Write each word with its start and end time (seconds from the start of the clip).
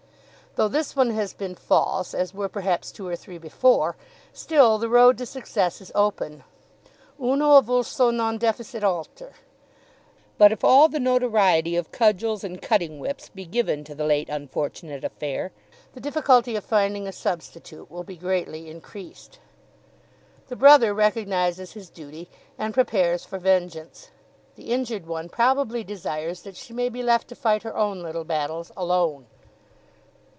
Though 0.57 0.67
this 0.67 0.97
one 0.97 1.11
has 1.11 1.31
been 1.31 1.55
false, 1.55 2.13
as 2.13 2.33
were 2.33 2.49
perhaps 2.49 2.91
two 2.91 3.07
or 3.07 3.15
three 3.15 3.37
before, 3.37 3.95
still 4.33 4.77
the 4.77 4.89
road 4.89 5.17
to 5.19 5.25
success 5.25 5.79
is 5.79 5.93
open. 5.95 6.43
Uno 7.17 7.57
avulso 7.61 8.13
non 8.13 8.37
deficit 8.37 8.83
alter. 8.83 9.31
But 10.37 10.51
if 10.51 10.61
all 10.61 10.89
the 10.89 10.99
notoriety 10.99 11.77
of 11.77 11.93
cudgels 11.93 12.43
and 12.43 12.61
cutting 12.61 12.99
whips 12.99 13.29
be 13.29 13.45
given 13.45 13.85
to 13.85 13.95
the 13.95 14.03
late 14.03 14.27
unfortunate 14.27 15.05
affair, 15.05 15.53
the 15.93 16.01
difficulty 16.01 16.57
of 16.57 16.65
finding 16.65 17.07
a 17.07 17.13
substitute 17.13 17.89
will 17.89 18.03
be 18.03 18.17
greatly 18.17 18.69
increased. 18.69 19.39
The 20.49 20.57
brother 20.57 20.93
recognises 20.93 21.71
his 21.71 21.89
duty, 21.89 22.29
and 22.57 22.73
prepares 22.73 23.23
for 23.23 23.39
vengeance. 23.39 24.09
The 24.55 24.73
injured 24.73 25.07
one 25.07 25.29
probably 25.29 25.85
desires 25.85 26.41
that 26.41 26.57
she 26.57 26.73
may 26.73 26.89
be 26.89 27.01
left 27.03 27.29
to 27.29 27.35
fight 27.35 27.63
her 27.63 27.77
own 27.77 28.01
little 28.03 28.25
battles 28.25 28.69
alone. 28.75 29.27